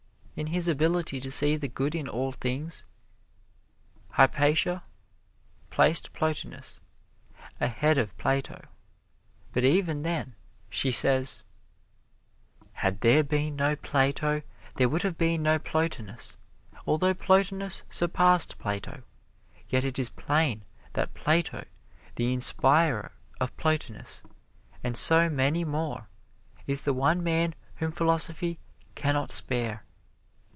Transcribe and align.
In 0.33 0.47
his 0.47 0.67
ability 0.67 1.19
to 1.21 1.29
see 1.29 1.55
the 1.55 1.67
good 1.67 1.93
in 1.93 2.07
all 2.07 2.31
things, 2.31 2.83
Hypatia 4.11 4.81
placed 5.69 6.13
Plotinus 6.13 6.81
ahead 7.59 7.99
of 7.99 8.17
Plato, 8.17 8.65
but 9.53 9.63
even 9.63 10.01
then 10.01 10.33
she 10.67 10.89
says: 10.91 11.43
"Had 12.75 13.01
there 13.01 13.23
been 13.23 13.55
no 13.55 13.75
Plato, 13.75 14.41
there 14.77 14.89
would 14.89 15.03
have 15.03 15.15
been 15.17 15.43
no 15.43 15.59
Plotinus; 15.59 16.37
although 16.87 17.13
Plotinus 17.13 17.83
surpassed 17.87 18.57
Plato, 18.57 19.03
yet 19.69 19.85
it 19.85 19.99
is 19.99 20.09
plain 20.09 20.63
that 20.93 21.13
Plato, 21.13 21.65
the 22.15 22.33
inspirer 22.33 23.11
of 23.39 23.55
Plotinus 23.57 24.23
and 24.83 24.97
so 24.97 25.29
many 25.29 25.63
more, 25.63 26.07
is 26.65 26.81
the 26.81 26.93
one 26.95 27.21
man 27.21 27.53
whom 27.75 27.91
philosophy 27.91 28.57
can 28.95 29.13
not 29.13 29.31
spare. 29.31 29.83